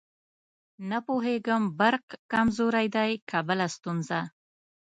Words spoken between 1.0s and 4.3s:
پوهېږم برق کمزورې دی که بله ستونزه.